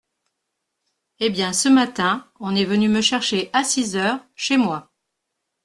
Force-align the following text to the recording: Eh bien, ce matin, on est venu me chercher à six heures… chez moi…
Eh 1.19 1.29
bien, 1.29 1.53
ce 1.53 1.69
matin, 1.69 2.25
on 2.39 2.55
est 2.55 2.65
venu 2.65 2.89
me 2.89 3.01
chercher 3.01 3.51
à 3.53 3.63
six 3.63 3.95
heures… 3.95 4.25
chez 4.33 4.57
moi… 4.57 4.91